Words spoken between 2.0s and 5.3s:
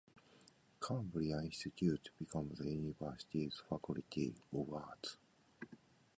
became the University's Faculty of Arts.